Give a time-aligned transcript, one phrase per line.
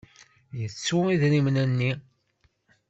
[0.59, 1.91] Yettu idrimen-nni.